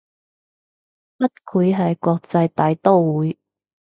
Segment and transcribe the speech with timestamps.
[0.03, 0.03] 不
[1.43, 3.37] 愧係國際大刀會